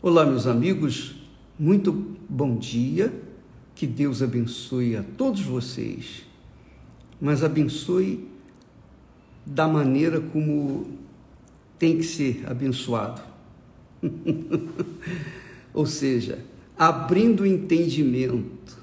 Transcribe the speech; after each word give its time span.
Olá, 0.00 0.24
meus 0.24 0.46
amigos, 0.46 1.16
muito 1.58 1.92
bom 2.28 2.56
dia. 2.56 3.12
Que 3.74 3.84
Deus 3.84 4.22
abençoe 4.22 4.94
a 4.94 5.02
todos 5.02 5.40
vocês, 5.40 6.24
mas 7.20 7.42
abençoe 7.42 8.24
da 9.44 9.66
maneira 9.66 10.20
como 10.20 10.86
tem 11.80 11.96
que 11.96 12.04
ser 12.04 12.44
abençoado. 12.46 13.20
Ou 15.74 15.84
seja, 15.84 16.44
abrindo 16.78 17.40
o 17.40 17.46
entendimento, 17.46 18.78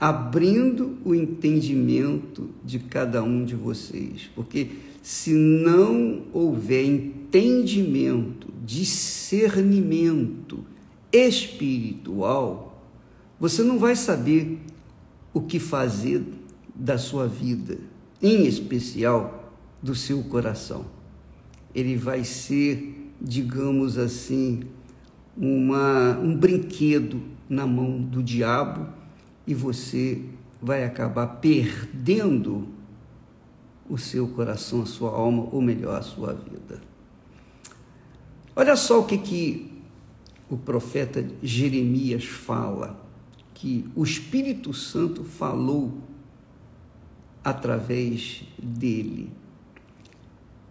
abrindo 0.00 0.96
o 1.04 1.14
entendimento 1.14 2.48
de 2.64 2.78
cada 2.78 3.22
um 3.22 3.44
de 3.44 3.54
vocês, 3.54 4.30
porque 4.34 4.70
se 5.06 5.32
não 5.32 6.24
houver 6.32 6.84
entendimento, 6.84 8.52
discernimento 8.64 10.64
espiritual, 11.12 12.84
você 13.38 13.62
não 13.62 13.78
vai 13.78 13.94
saber 13.94 14.58
o 15.32 15.40
que 15.40 15.60
fazer 15.60 16.24
da 16.74 16.98
sua 16.98 17.28
vida, 17.28 17.78
em 18.20 18.46
especial 18.46 19.54
do 19.80 19.94
seu 19.94 20.24
coração. 20.24 20.86
Ele 21.72 21.94
vai 21.94 22.24
ser, 22.24 23.12
digamos 23.22 23.98
assim, 23.98 24.64
uma, 25.36 26.18
um 26.18 26.36
brinquedo 26.36 27.22
na 27.48 27.64
mão 27.64 28.02
do 28.02 28.24
diabo 28.24 28.88
e 29.46 29.54
você 29.54 30.20
vai 30.60 30.82
acabar 30.82 31.28
perdendo 31.28 32.74
o 33.88 33.96
seu 33.96 34.26
coração, 34.28 34.82
a 34.82 34.86
sua 34.86 35.10
alma, 35.10 35.48
ou 35.52 35.60
melhor, 35.60 35.98
a 35.98 36.02
sua 36.02 36.32
vida. 36.32 36.80
Olha 38.54 38.76
só 38.76 39.00
o 39.00 39.06
que, 39.06 39.18
que 39.18 39.82
o 40.48 40.56
profeta 40.56 41.26
Jeremias 41.42 42.24
fala, 42.24 42.98
que 43.54 43.88
o 43.94 44.04
Espírito 44.04 44.72
Santo 44.72 45.24
falou 45.24 46.00
através 47.44 48.44
dele. 48.58 49.30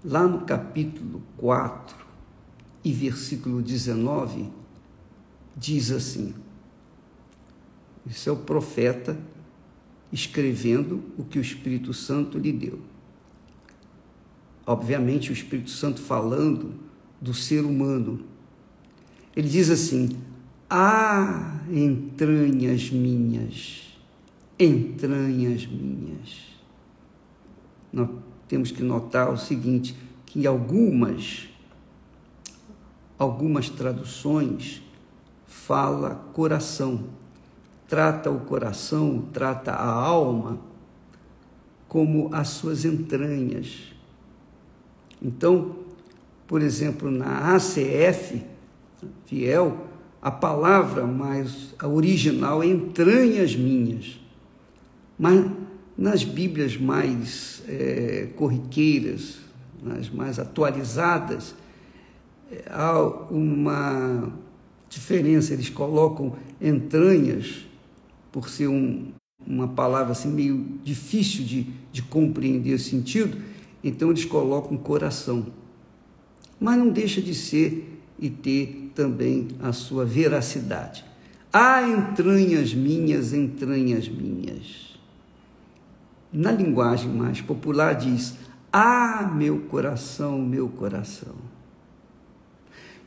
Lá 0.04 0.28
no 0.28 0.42
capítulo 0.42 1.22
4 1.38 1.96
e 2.84 2.92
versículo 2.92 3.62
19, 3.62 4.50
diz 5.56 5.92
assim: 5.92 6.34
Isso 8.06 8.30
é 8.30 8.32
o 8.32 8.38
profeta 8.38 9.18
escrevendo 10.12 11.04
o 11.18 11.24
que 11.24 11.40
o 11.40 11.42
Espírito 11.42 11.94
Santo 11.94 12.38
lhe 12.38 12.52
deu 12.52 12.95
obviamente 14.66 15.30
o 15.30 15.34
Espírito 15.34 15.70
Santo 15.70 16.02
falando 16.02 16.74
do 17.22 17.34
ser 17.34 17.64
humano. 17.66 18.22
Ele 19.36 19.48
diz 19.48 19.70
assim: 19.70 20.18
Ah, 20.70 21.60
entranhas 21.70 22.90
minhas, 22.90 23.98
entranhas 24.60 25.66
minhas. 25.66 26.46
Nós 27.92 28.10
temos 28.48 28.72
que 28.72 28.84
notar 28.84 29.32
o 29.32 29.38
seguinte, 29.38 29.96
que 30.26 30.46
algumas 30.46 31.50
algumas 33.18 33.70
traduções 33.70 34.82
fala 35.46 36.16
coração, 36.34 37.06
trata 37.88 38.30
o 38.30 38.42
coração, 38.42 39.30
trata 39.32 39.72
a 39.72 39.90
alma 39.90 40.60
como 41.88 42.30
as 42.34 42.50
suas 42.50 42.84
entranhas. 42.84 43.95
Então, 45.26 45.76
por 46.46 46.62
exemplo, 46.62 47.10
na 47.10 47.56
ACF, 47.56 48.44
fiel, 49.26 49.88
a 50.22 50.30
palavra 50.30 51.08
mais 51.08 51.74
a 51.80 51.88
original 51.88 52.62
é 52.62 52.68
entranhas 52.68 53.56
minhas. 53.56 54.20
Mas 55.18 55.50
nas 55.98 56.24
Bíblias 56.24 56.78
mais 56.78 57.64
é, 57.68 58.28
corriqueiras, 58.36 59.38
nas 59.82 60.12
mais 60.12 60.38
atualizadas, 60.38 61.56
é, 62.52 62.66
há 62.70 63.00
uma 63.32 64.32
diferença. 64.88 65.54
Eles 65.54 65.70
colocam 65.70 66.36
entranhas, 66.62 67.66
por 68.32 68.48
ser 68.48 68.68
um, 68.68 69.12
uma 69.46 69.70
palavra 69.70 70.12
assim 70.12 70.30
meio 70.30 70.64
difícil 70.84 71.44
de, 71.44 71.68
de 71.92 72.04
compreender 72.04 72.76
o 72.76 72.80
sentido, 72.80 73.55
então 73.86 74.10
eles 74.10 74.26
colocam 74.26 74.76
coração. 74.76 75.46
Mas 76.60 76.76
não 76.76 76.90
deixa 76.90 77.22
de 77.22 77.36
ser 77.36 78.02
e 78.18 78.32
ter 78.32 78.92
também 78.96 79.50
a 79.62 79.72
sua 79.72 80.04
veracidade. 80.04 81.06
Ah, 81.54 81.88
entranhas 81.88 82.74
minhas, 82.74 83.32
entranhas 83.32 84.10
minhas. 84.10 84.98
Na 86.34 86.52
linguagem 86.52 87.12
mais 87.12 87.42
popular 87.42 87.94
diz: 87.94 88.34
Ah, 88.74 89.32
meu 89.32 89.60
coração, 89.60 90.42
meu 90.42 90.68
coração. 90.68 91.36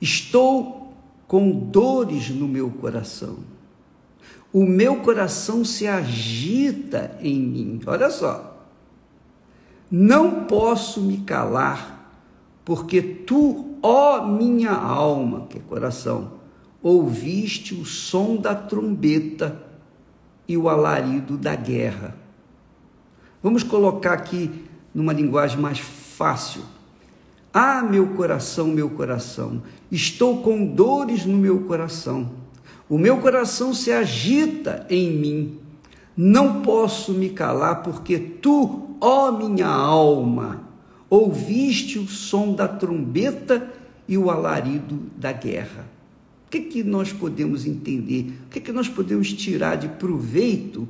Estou 0.00 0.94
com 1.26 1.50
dores 1.50 2.30
no 2.30 2.46
meu 2.46 2.70
coração. 2.70 3.38
O 4.52 4.64
meu 4.64 5.00
coração 5.00 5.64
se 5.64 5.88
agita 5.88 7.18
em 7.20 7.40
mim. 7.40 7.80
Olha 7.84 8.10
só. 8.10 8.57
Não 9.90 10.44
posso 10.44 11.00
me 11.00 11.18
calar, 11.18 12.12
porque 12.64 13.00
tu, 13.00 13.76
ó 13.82 14.26
minha 14.26 14.72
alma, 14.72 15.46
que 15.48 15.58
é 15.58 15.60
coração, 15.60 16.32
ouviste 16.82 17.74
o 17.74 17.84
som 17.84 18.36
da 18.36 18.54
trombeta 18.54 19.60
e 20.46 20.56
o 20.56 20.68
alarido 20.68 21.36
da 21.36 21.54
guerra. 21.54 22.14
Vamos 23.42 23.62
colocar 23.62 24.12
aqui 24.12 24.64
numa 24.94 25.12
linguagem 25.12 25.58
mais 25.58 25.78
fácil. 25.78 26.62
Ah, 27.52 27.82
meu 27.82 28.08
coração, 28.08 28.66
meu 28.66 28.90
coração, 28.90 29.62
estou 29.90 30.42
com 30.42 30.66
dores 30.66 31.24
no 31.24 31.36
meu 31.36 31.60
coração. 31.60 32.30
O 32.88 32.98
meu 32.98 33.18
coração 33.18 33.72
se 33.72 33.92
agita 33.92 34.86
em 34.90 35.10
mim. 35.10 35.58
Não 36.20 36.62
posso 36.62 37.12
me 37.12 37.30
calar, 37.30 37.84
porque 37.84 38.18
tu, 38.18 38.96
ó 39.00 39.30
minha 39.30 39.68
alma, 39.68 40.68
ouviste 41.08 41.96
o 41.96 42.08
som 42.08 42.56
da 42.56 42.66
trombeta 42.66 43.72
e 44.08 44.18
o 44.18 44.28
alarido 44.28 45.00
da 45.16 45.30
guerra. 45.30 45.88
O 46.44 46.50
que, 46.50 46.62
que 46.62 46.82
nós 46.82 47.12
podemos 47.12 47.64
entender? 47.64 48.32
O 48.46 48.48
que, 48.48 48.58
que 48.58 48.72
nós 48.72 48.88
podemos 48.88 49.32
tirar 49.32 49.76
de 49.76 49.86
proveito 49.86 50.88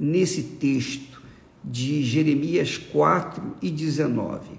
nesse 0.00 0.42
texto 0.42 1.22
de 1.62 2.02
Jeremias 2.02 2.76
4 2.76 3.58
e 3.62 3.70
19? 3.70 4.50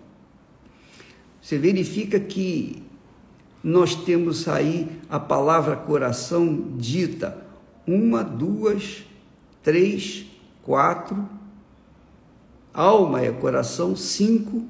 Você 1.41 1.57
verifica 1.57 2.17
que 2.17 2.81
nós 3.61 3.93
temos 3.93 4.47
aí 4.47 4.87
a 5.09 5.19
palavra 5.19 5.75
coração 5.75 6.75
dita 6.77 7.45
uma, 7.85 8.23
duas, 8.23 9.06
três, 9.67 10.25
quatro, 10.63 11.27
alma 12.73 13.19
é 13.19 13.29
coração, 13.33 13.97
cinco, 13.97 14.63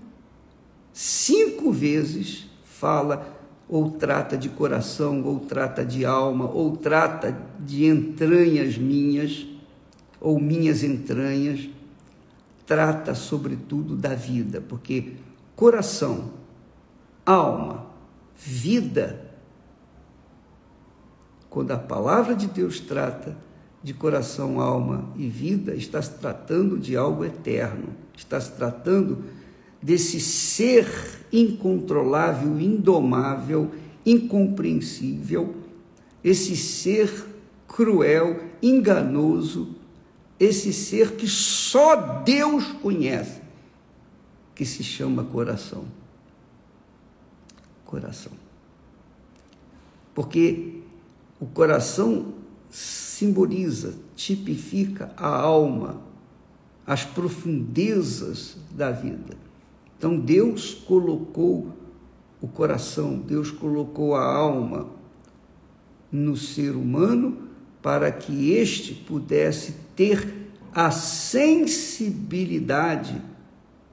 cinco 0.91 1.71
vezes 1.71 2.49
fala 2.63 3.37
ou 3.69 3.91
trata 3.91 4.35
de 4.35 4.49
coração, 4.49 5.21
ou 5.23 5.41
trata 5.41 5.85
de 5.85 6.03
alma, 6.03 6.49
ou 6.49 6.75
trata 6.75 7.37
de 7.59 7.85
entranhas 7.85 8.75
minhas, 8.75 9.45
ou 10.19 10.39
minhas 10.39 10.81
entranhas, 10.81 11.69
trata 12.65 13.13
sobretudo 13.13 13.95
da 13.95 14.15
vida, 14.15 14.61
porque 14.67 15.13
coração, 15.55 16.31
alma, 17.23 17.85
vida, 18.35 19.31
quando 21.51 21.69
a 21.69 21.77
palavra 21.77 22.33
de 22.33 22.47
Deus 22.47 22.79
trata, 22.79 23.45
de 23.83 23.93
coração, 23.93 24.59
alma 24.59 25.09
e 25.15 25.27
vida, 25.27 25.75
está 25.75 26.01
se 26.01 26.11
tratando 26.15 26.77
de 26.77 26.95
algo 26.95 27.23
eterno, 27.23 27.89
está 28.15 28.39
se 28.39 28.51
tratando 28.51 29.23
desse 29.81 30.19
ser 30.19 30.87
incontrolável, 31.31 32.59
indomável, 32.59 33.71
incompreensível, 34.05 35.55
esse 36.23 36.57
ser 36.57 37.25
cruel, 37.67 38.41
enganoso, 38.61 39.75
esse 40.39 40.73
ser 40.73 41.15
que 41.15 41.27
só 41.27 42.21
Deus 42.23 42.65
conhece, 42.81 43.41
que 44.55 44.65
se 44.65 44.83
chama 44.83 45.23
coração. 45.23 45.85
Coração. 47.85 48.33
Porque 50.13 50.81
o 51.39 51.45
coração 51.45 52.33
simboliza, 53.17 53.95
tipifica 54.15 55.11
a 55.17 55.27
alma, 55.27 55.99
as 56.85 57.03
profundezas 57.03 58.55
da 58.69 58.91
vida. 58.91 59.35
Então 59.97 60.19
Deus 60.19 60.75
colocou 60.75 61.75
o 62.39 62.47
coração, 62.47 63.17
Deus 63.17 63.49
colocou 63.49 64.13
a 64.13 64.23
alma 64.23 64.87
no 66.11 66.37
ser 66.37 66.75
humano 66.75 67.49
para 67.81 68.11
que 68.11 68.51
este 68.51 68.93
pudesse 68.93 69.73
ter 69.95 70.51
a 70.71 70.91
sensibilidade 70.91 73.19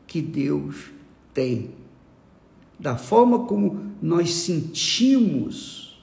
que 0.06 0.20
Deus 0.20 0.90
tem. 1.32 1.70
Da 2.78 2.98
forma 2.98 3.46
como 3.46 3.90
nós 4.02 4.34
sentimos, 4.34 5.98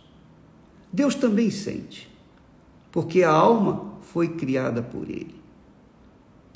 Deus 0.92 1.14
também 1.14 1.52
sente, 1.52 2.10
porque 2.92 3.24
a 3.24 3.32
alma 3.32 3.94
foi 4.02 4.30
criada 4.30 4.82
por 4.82 5.10
Ele. 5.10 5.36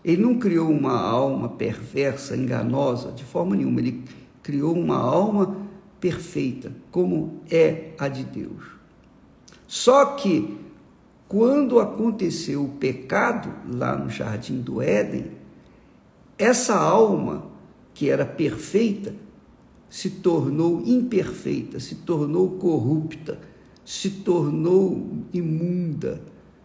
Ele 0.04 0.22
não 0.22 0.38
criou 0.38 0.70
uma 0.70 1.00
alma 1.00 1.50
perversa, 1.50 2.38
enganosa, 2.38 3.12
de 3.12 3.24
forma 3.24 3.56
nenhuma. 3.56 3.80
Ele 3.80 4.04
criou 4.44 4.76
uma 4.76 4.98
alma 4.98 5.58
perfeita, 6.00 6.72
como 6.92 7.42
é 7.50 7.94
a 7.98 8.08
de 8.08 8.24
Deus. 8.24 8.64
Só 9.66 10.06
que, 10.14 10.60
quando 11.28 11.80
aconteceu 11.80 12.64
o 12.64 12.70
pecado 12.70 13.52
lá 13.68 13.98
no 13.98 14.10
jardim 14.10 14.62
do 14.62 14.80
Éden, 14.80 15.32
essa 16.38 16.78
alma 16.78 17.48
que 17.94 18.10
era 18.10 18.26
perfeita 18.26 19.16
se 19.90 20.10
tornou 20.10 20.84
imperfeita, 20.86 21.80
se 21.80 21.96
tornou 21.96 22.52
corrupta, 22.52 23.40
se 23.86 24.10
tornou 24.10 25.24
imunda, 25.32 26.20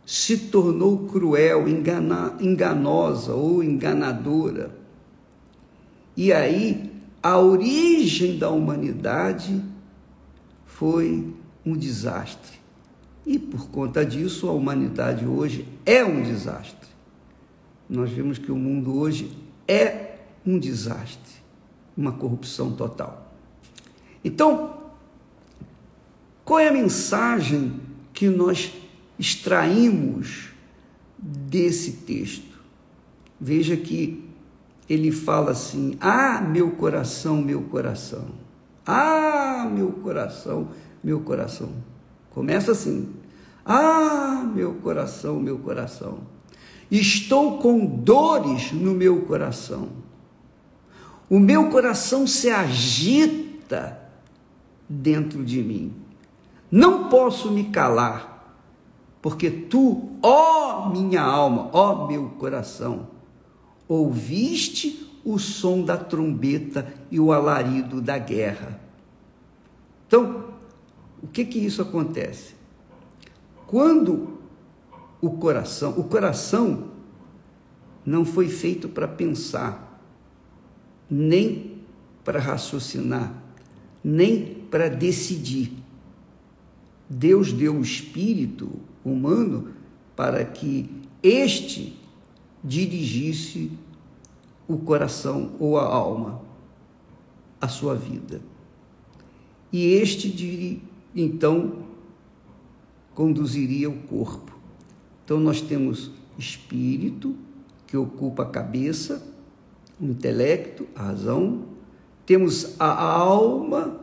se 0.06 0.38
tornou 0.38 1.06
cruel, 1.06 1.68
engana, 1.68 2.34
enganosa 2.40 3.34
ou 3.34 3.62
enganadora. 3.62 4.74
E 6.16 6.32
aí 6.32 6.90
a 7.22 7.38
origem 7.38 8.38
da 8.38 8.48
humanidade 8.48 9.62
foi 10.64 11.32
um 11.64 11.76
desastre. 11.76 12.58
E 13.26 13.38
por 13.38 13.68
conta 13.68 14.04
disso, 14.04 14.48
a 14.48 14.52
humanidade 14.52 15.26
hoje 15.26 15.68
é 15.84 16.02
um 16.02 16.22
desastre. 16.22 16.88
Nós 17.88 18.10
vemos 18.10 18.38
que 18.38 18.50
o 18.50 18.56
mundo 18.56 18.98
hoje 18.98 19.30
é 19.68 20.16
um 20.46 20.58
desastre, 20.58 21.34
uma 21.94 22.12
corrupção 22.12 22.72
total. 22.72 23.30
Então, 24.24 24.79
qual 26.50 26.58
é 26.58 26.66
a 26.66 26.72
mensagem 26.72 27.80
que 28.12 28.28
nós 28.28 28.72
extraímos 29.16 30.48
desse 31.16 31.92
texto? 31.92 32.58
Veja 33.40 33.76
que 33.76 34.28
ele 34.88 35.12
fala 35.12 35.52
assim: 35.52 35.96
Ah, 36.00 36.40
meu 36.40 36.72
coração, 36.72 37.40
meu 37.40 37.62
coração. 37.62 38.24
Ah, 38.84 39.70
meu 39.72 39.92
coração, 39.92 40.70
meu 41.04 41.20
coração. 41.20 41.70
Começa 42.30 42.72
assim: 42.72 43.08
Ah, 43.64 44.44
meu 44.52 44.74
coração, 44.74 45.38
meu 45.38 45.56
coração. 45.56 46.18
Estou 46.90 47.58
com 47.58 47.86
dores 47.86 48.72
no 48.72 48.92
meu 48.92 49.20
coração. 49.20 49.88
O 51.28 51.38
meu 51.38 51.70
coração 51.70 52.26
se 52.26 52.50
agita 52.50 54.00
dentro 54.88 55.44
de 55.44 55.62
mim. 55.62 56.09
Não 56.70 57.08
posso 57.08 57.50
me 57.50 57.64
calar, 57.64 58.56
porque 59.20 59.50
tu, 59.50 60.16
ó 60.22 60.88
minha 60.90 61.22
alma, 61.22 61.68
ó 61.72 62.06
meu 62.06 62.30
coração, 62.38 63.08
ouviste 63.88 65.10
o 65.24 65.38
som 65.38 65.82
da 65.82 65.96
trombeta 65.96 66.92
e 67.10 67.18
o 67.18 67.32
alarido 67.32 68.00
da 68.00 68.16
guerra. 68.18 68.80
Então, 70.06 70.44
o 71.22 71.26
que 71.26 71.44
que 71.44 71.58
isso 71.58 71.82
acontece? 71.82 72.54
Quando 73.66 74.38
o 75.20 75.30
coração, 75.32 75.94
o 75.98 76.04
coração 76.04 76.88
não 78.04 78.24
foi 78.24 78.48
feito 78.48 78.88
para 78.88 79.06
pensar, 79.06 80.02
nem 81.08 81.78
para 82.24 82.40
raciocinar, 82.40 83.32
nem 84.02 84.54
para 84.70 84.88
decidir. 84.88 85.72
Deus 87.12 87.52
deu 87.52 87.74
o 87.74 87.82
espírito 87.82 88.70
humano 89.04 89.72
para 90.14 90.44
que 90.44 90.88
este 91.20 91.98
dirigisse 92.62 93.72
o 94.68 94.78
coração 94.78 95.50
ou 95.58 95.76
a 95.76 95.84
alma, 95.84 96.40
a 97.60 97.66
sua 97.66 97.96
vida. 97.96 98.40
E 99.72 99.86
este, 99.86 100.80
então, 101.14 101.84
conduziria 103.12 103.90
o 103.90 103.98
corpo. 104.02 104.56
Então, 105.24 105.40
nós 105.40 105.60
temos 105.60 106.12
espírito, 106.38 107.34
que 107.86 107.96
ocupa 107.96 108.44
a 108.44 108.46
cabeça, 108.46 109.26
o 110.00 110.04
intelecto, 110.04 110.86
a 110.94 111.02
razão, 111.02 111.64
temos 112.24 112.76
a 112.78 113.02
alma, 113.02 114.00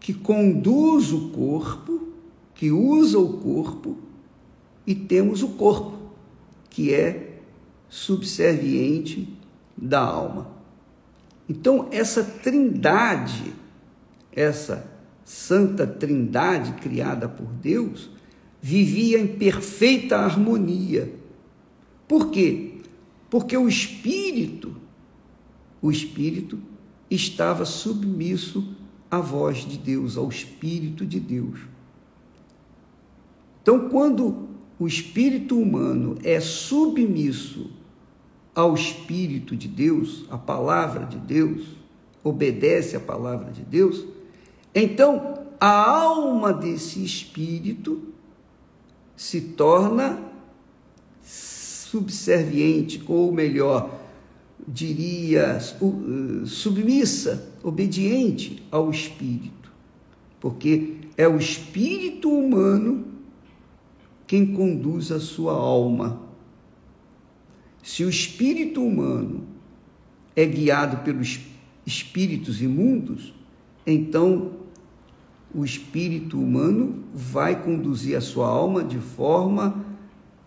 que 0.00 0.12
conduz 0.12 1.12
o 1.12 1.30
corpo, 1.30 1.97
que 2.58 2.72
usa 2.72 3.20
o 3.20 3.38
corpo, 3.38 3.96
e 4.84 4.92
temos 4.92 5.44
o 5.44 5.50
corpo, 5.50 5.96
que 6.68 6.92
é 6.92 7.38
subserviente 7.88 9.32
da 9.76 10.00
alma. 10.00 10.50
Então, 11.48 11.86
essa 11.92 12.24
trindade, 12.24 13.54
essa 14.32 14.90
santa 15.24 15.86
trindade 15.86 16.72
criada 16.82 17.28
por 17.28 17.46
Deus, 17.46 18.10
vivia 18.60 19.20
em 19.20 19.28
perfeita 19.28 20.16
harmonia. 20.16 21.14
Por 22.08 22.28
quê? 22.32 22.80
Porque 23.30 23.56
o 23.56 23.68
espírito, 23.68 24.74
o 25.80 25.92
espírito 25.92 26.58
estava 27.08 27.64
submisso 27.64 28.74
à 29.08 29.20
voz 29.20 29.58
de 29.58 29.78
Deus, 29.78 30.16
ao 30.16 30.28
espírito 30.28 31.06
de 31.06 31.20
Deus. 31.20 31.77
Então, 33.62 33.88
quando 33.88 34.48
o 34.78 34.86
espírito 34.86 35.58
humano 35.58 36.16
é 36.22 36.40
submisso 36.40 37.70
ao 38.54 38.74
Espírito 38.74 39.54
de 39.54 39.68
Deus, 39.68 40.24
à 40.30 40.36
palavra 40.36 41.06
de 41.06 41.18
Deus, 41.18 41.76
obedece 42.24 42.96
à 42.96 43.00
palavra 43.00 43.52
de 43.52 43.62
Deus, 43.62 44.04
então 44.74 45.44
a 45.60 45.90
alma 45.90 46.52
desse 46.52 47.04
espírito 47.04 48.02
se 49.16 49.40
torna 49.40 50.20
subserviente, 51.22 53.02
ou 53.06 53.32
melhor, 53.32 53.98
diria, 54.66 55.58
submissa, 56.44 57.50
obediente 57.62 58.62
ao 58.70 58.90
espírito, 58.90 59.72
porque 60.38 60.96
é 61.16 61.26
o 61.26 61.38
espírito 61.38 62.30
humano 62.30 63.04
quem 64.28 64.54
conduz 64.54 65.10
a 65.10 65.18
sua 65.18 65.54
alma 65.54 66.28
se 67.82 68.04
o 68.04 68.10
espírito 68.10 68.84
humano 68.84 69.44
é 70.36 70.44
guiado 70.44 70.98
pelos 70.98 71.40
espíritos 71.86 72.60
imundos, 72.60 73.32
então 73.86 74.52
o 75.54 75.64
espírito 75.64 76.38
humano 76.38 77.02
vai 77.14 77.62
conduzir 77.62 78.14
a 78.14 78.20
sua 78.20 78.46
alma 78.46 78.84
de 78.84 78.98
forma 78.98 79.82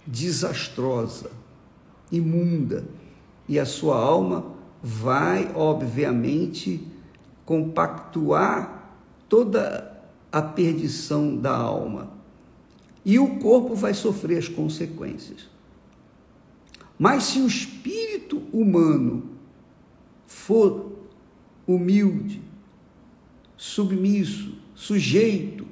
desastrosa, 0.06 1.32
imunda, 2.12 2.86
e 3.50 3.60
a 3.60 3.66
sua 3.66 3.98
alma 3.98 4.46
vai, 4.84 5.52
obviamente, 5.56 6.88
compactuar 7.44 8.94
toda 9.28 10.00
a 10.32 10.42
perdição 10.44 11.36
da 11.36 11.58
alma. 11.58 12.21
E 13.04 13.18
o 13.18 13.40
corpo 13.40 13.76
vai 13.76 13.94
sofrer 13.94 14.38
as 14.38 14.48
consequências. 14.48 15.50
Mas 16.98 17.24
se 17.24 17.40
o 17.40 17.48
espírito 17.48 18.44
humano 18.54 19.32
for 20.26 20.92
humilde, 21.66 22.42
submisso, 23.58 24.56
sujeito 24.76 25.68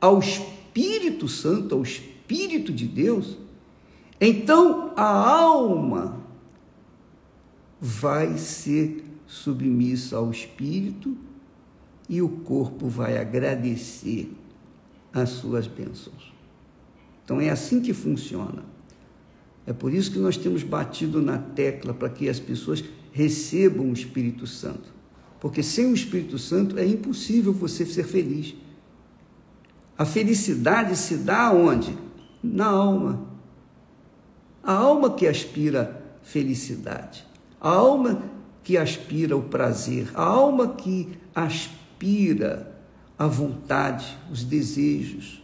ao 0.00 0.18
Espírito 0.18 1.28
Santo, 1.28 1.74
ao 1.74 1.82
Espírito 1.82 2.72
de 2.72 2.86
Deus, 2.86 3.38
então 4.20 4.92
a 4.96 5.06
alma 5.06 6.20
vai 7.80 8.36
ser 8.36 9.04
submissa 9.26 10.16
ao 10.16 10.30
Espírito 10.30 11.16
e 12.08 12.20
o 12.20 12.28
corpo 12.28 12.88
vai 12.88 13.16
agradecer 13.16 14.30
as 15.12 15.30
suas 15.30 15.66
bênçãos. 15.66 16.33
Então 17.24 17.40
é 17.40 17.48
assim 17.48 17.80
que 17.80 17.92
funciona. 17.92 18.62
É 19.66 19.72
por 19.72 19.92
isso 19.92 20.12
que 20.12 20.18
nós 20.18 20.36
temos 20.36 20.62
batido 20.62 21.22
na 21.22 21.38
tecla 21.38 21.94
para 21.94 22.10
que 22.10 22.28
as 22.28 22.38
pessoas 22.38 22.84
recebam 23.12 23.88
o 23.90 23.92
Espírito 23.92 24.46
Santo. 24.46 24.92
Porque 25.40 25.62
sem 25.62 25.86
o 25.86 25.94
Espírito 25.94 26.38
Santo 26.38 26.78
é 26.78 26.86
impossível 26.86 27.52
você 27.52 27.86
ser 27.86 28.04
feliz. 28.04 28.54
A 29.96 30.04
felicidade 30.04 30.96
se 30.96 31.18
dá 31.18 31.52
onde? 31.52 31.96
Na 32.42 32.66
alma. 32.66 33.26
A 34.62 34.72
alma 34.72 35.10
que 35.10 35.26
aspira 35.26 36.18
felicidade. 36.22 37.24
A 37.60 37.70
alma 37.70 38.22
que 38.62 38.76
aspira 38.76 39.36
o 39.36 39.42
prazer. 39.42 40.10
A 40.14 40.24
alma 40.24 40.74
que 40.74 41.10
aspira 41.34 42.74
a 43.18 43.26
vontade, 43.26 44.18
os 44.32 44.42
desejos. 44.42 45.43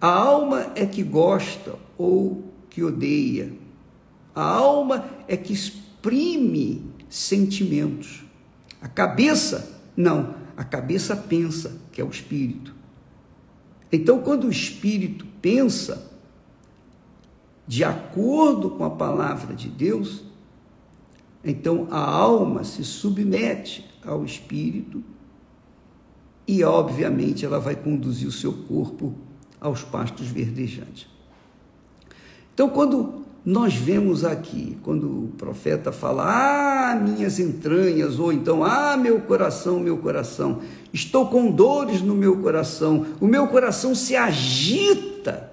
A 0.00 0.08
alma 0.08 0.72
é 0.74 0.84
que 0.84 1.02
gosta 1.02 1.74
ou 1.96 2.52
que 2.68 2.82
odeia. 2.82 3.52
A 4.34 4.44
alma 4.44 5.08
é 5.26 5.36
que 5.36 5.52
exprime 5.52 6.84
sentimentos. 7.08 8.24
A 8.80 8.88
cabeça, 8.88 9.80
não, 9.96 10.34
a 10.56 10.64
cabeça 10.64 11.16
pensa, 11.16 11.80
que 11.90 12.00
é 12.00 12.04
o 12.04 12.10
espírito. 12.10 12.74
Então, 13.90 14.20
quando 14.20 14.44
o 14.44 14.50
espírito 14.50 15.24
pensa 15.40 16.10
de 17.66 17.82
acordo 17.82 18.70
com 18.70 18.84
a 18.84 18.90
palavra 18.90 19.54
de 19.54 19.68
Deus, 19.68 20.22
então 21.42 21.88
a 21.90 21.98
alma 21.98 22.64
se 22.64 22.84
submete 22.84 23.88
ao 24.04 24.24
espírito 24.24 25.02
e, 26.46 26.62
obviamente, 26.62 27.44
ela 27.44 27.58
vai 27.58 27.74
conduzir 27.74 28.28
o 28.28 28.32
seu 28.32 28.52
corpo 28.52 29.25
aos 29.60 29.82
pastos 29.82 30.26
verdejantes. 30.26 31.06
Então, 32.54 32.68
quando 32.68 33.26
nós 33.46 33.74
vemos 33.74 34.24
aqui, 34.24 34.76
quando 34.82 35.06
o 35.06 35.32
profeta 35.38 35.92
fala, 35.92 36.24
ah, 36.90 36.96
minhas 36.96 37.38
entranhas, 37.38 38.18
ou 38.18 38.32
então, 38.32 38.64
ah, 38.64 38.96
meu 38.96 39.20
coração, 39.20 39.78
meu 39.78 39.98
coração, 39.98 40.62
estou 40.92 41.28
com 41.28 41.52
dores 41.52 42.02
no 42.02 42.14
meu 42.14 42.38
coração, 42.38 43.06
o 43.20 43.26
meu 43.26 43.46
coração 43.46 43.94
se 43.94 44.16
agita 44.16 45.52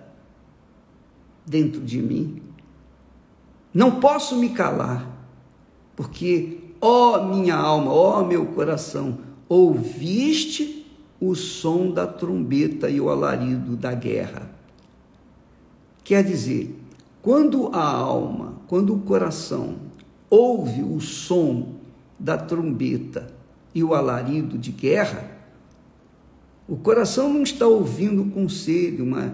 dentro 1.46 1.82
de 1.82 2.02
mim, 2.02 2.42
não 3.72 4.00
posso 4.00 4.38
me 4.38 4.50
calar, 4.50 5.08
porque, 5.96 6.62
ó 6.82 7.24
minha 7.24 7.56
alma, 7.56 7.92
ó 7.92 8.24
meu 8.24 8.48
coração, 8.48 9.20
ouviste 9.48 10.83
o 11.30 11.36
som 11.36 11.89
da 11.89 12.06
trombeta 12.06 12.89
e 12.89 13.00
o 13.00 13.10
alarido 13.10 13.77
da 13.77 13.94
guerra. 13.94 14.50
Quer 16.03 16.22
dizer, 16.22 16.77
quando 17.22 17.70
a 17.74 17.82
alma, 17.82 18.56
quando 18.68 18.94
o 18.94 19.00
coração 19.00 19.75
ouve 20.30 20.84
o 20.84 21.00
som 21.00 21.75
da 22.20 22.38
trombeta 22.38 23.34
e 23.74 23.82
o 23.82 23.94
alarido 23.94 24.58
de 24.58 24.72
guerra, 24.72 25.32
o 26.68 26.75
coração 26.75 27.32
não 27.32 27.44
está 27.44 27.65
ouvindo 27.65 28.25
conselho, 28.32 29.06
uma, 29.06 29.34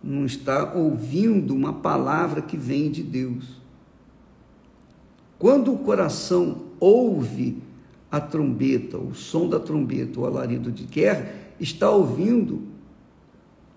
não 0.00 0.24
está 0.24 0.74
ouvindo 0.74 1.54
uma 1.54 1.72
palavra 1.72 2.40
que 2.40 2.56
vem 2.56 2.88
de 2.88 3.02
Deus. 3.02 3.60
Quando 5.40 5.72
o 5.72 5.78
coração 5.78 6.66
ouve 6.78 7.63
a 8.14 8.20
trombeta, 8.20 8.96
o 8.96 9.12
som 9.12 9.48
da 9.48 9.58
trombeta, 9.58 10.20
o 10.20 10.24
alarido 10.24 10.70
de 10.70 10.84
guerra, 10.84 11.34
está 11.58 11.90
ouvindo 11.90 12.62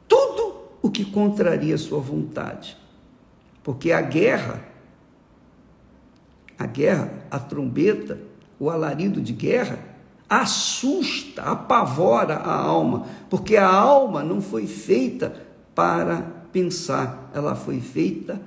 tudo 0.07 0.53
o 0.79 0.91
que 0.91 1.03
contraria 1.03 1.75
sua 1.75 1.99
vontade. 1.99 2.77
Porque 3.63 3.91
a 3.91 3.99
guerra, 3.99 4.63
a 6.55 6.67
guerra, 6.67 7.11
a 7.31 7.39
trombeta, 7.39 8.19
o 8.59 8.69
alarido 8.69 9.19
de 9.21 9.33
guerra, 9.33 9.79
assusta, 10.29 11.41
apavora 11.41 12.35
a 12.35 12.53
alma, 12.53 13.07
porque 13.31 13.57
a 13.57 13.67
alma 13.67 14.21
não 14.21 14.39
foi 14.39 14.67
feita 14.67 15.47
para 15.73 16.21
pensar, 16.51 17.31
ela 17.33 17.55
foi 17.55 17.79
feita 17.79 18.39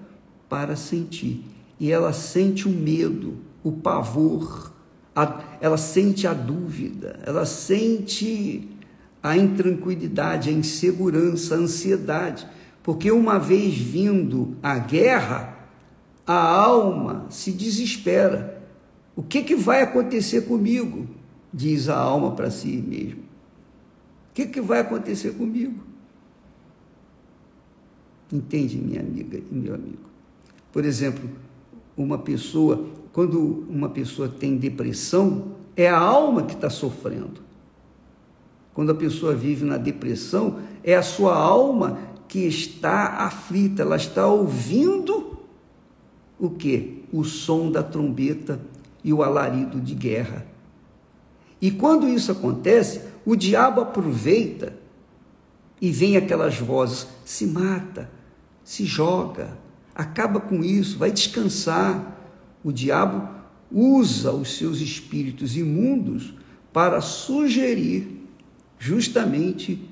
para 0.49 0.77
sentir. 0.77 1.45
E 1.81 1.91
ela 1.91 2.13
sente 2.13 2.69
o 2.69 2.71
medo, 2.71 3.39
o 3.65 3.73
pavor, 3.73 4.71
a, 5.15 5.43
ela 5.61 5.77
sente 5.77 6.27
a 6.27 6.33
dúvida, 6.33 7.21
ela 7.25 7.45
sente 7.45 8.69
a 9.23 9.37
intranquilidade, 9.37 10.49
a 10.49 10.53
insegurança, 10.53 11.55
a 11.55 11.59
ansiedade. 11.59 12.47
Porque 12.83 13.11
uma 13.11 13.39
vez 13.39 13.77
vindo 13.77 14.57
a 14.63 14.79
guerra, 14.79 15.59
a 16.27 16.35
alma 16.35 17.27
se 17.29 17.53
desespera. 17.53 18.63
O 19.15 19.23
que, 19.23 19.43
que 19.43 19.55
vai 19.55 19.83
acontecer 19.83 20.43
comigo? 20.43 21.07
Diz 21.53 21.89
a 21.89 21.97
alma 21.99 22.33
para 22.33 22.51
si 22.51 22.69
mesmo. 22.69 23.21
O 24.31 24.35
que, 24.35 24.47
que 24.47 24.61
vai 24.61 24.81
acontecer 24.81 25.33
comigo? 25.33 25.91
Entende, 28.33 28.79
minha 28.79 29.01
amiga 29.01 29.39
e 29.39 29.55
meu 29.55 29.75
amigo? 29.75 30.09
Por 30.73 30.85
exemplo, 30.85 31.29
uma 31.97 32.17
pessoa, 32.17 32.89
quando 33.13 33.67
uma 33.69 33.89
pessoa 33.89 34.29
tem 34.29 34.57
depressão, 34.57 35.57
é 35.77 35.89
a 35.89 35.99
alma 35.99 36.45
que 36.45 36.55
está 36.55 36.71
sofrendo. 36.71 37.41
Quando 38.73 38.93
a 38.93 38.95
pessoa 38.95 39.35
vive 39.35 39.65
na 39.65 39.77
depressão, 39.77 40.61
é 40.83 40.95
a 40.95 41.03
sua 41.03 41.37
alma 41.37 41.99
que 42.29 42.47
está 42.47 43.25
aflita, 43.25 43.83
ela 43.83 43.97
está 43.97 44.27
ouvindo 44.27 45.39
o 46.39 46.51
que? 46.51 47.05
O 47.13 47.25
som 47.25 47.71
da 47.71 47.83
trombeta 47.83 48.61
e 49.03 49.13
o 49.13 49.23
alarido 49.23 49.81
de 49.81 49.95
guerra. 49.95 50.47
E 51.61 51.71
quando 51.71 52.09
isso 52.09 52.33
acontece, 52.33 53.03
o 53.27 53.37
diabo 53.37 53.81
aproveita 53.81 54.75
e 55.81 55.91
vem 55.91 56.17
aquelas 56.17 56.59
vozes: 56.59 57.09
se 57.25 57.47
mata, 57.47 58.11
se 58.63 58.85
joga, 58.85 59.59
acaba 59.95 60.41
com 60.41 60.63
isso, 60.63 60.99
vai 60.99 61.11
descansar. 61.11 62.19
O 62.63 62.73
diabo 62.73 63.29
usa 63.71 64.33
os 64.33 64.57
seus 64.57 64.81
espíritos 64.81 65.57
imundos 65.57 66.35
para 66.73 67.01
sugerir 67.01 68.27
justamente 68.79 69.89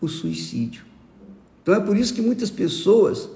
o 0.00 0.08
suicídio. 0.08 0.84
Então 1.62 1.74
é 1.74 1.80
por 1.80 1.96
isso 1.96 2.14
que 2.14 2.22
muitas 2.22 2.50
pessoas, 2.50 3.28